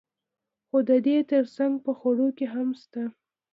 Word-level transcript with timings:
خو 0.67 0.77
د 0.89 0.91
دې 1.05 1.17
ترڅنګ 1.31 1.73
په 1.85 1.91
خوړو 1.99 2.27
کې 2.37 2.45
هم 2.53 2.67
شته. 2.81 3.03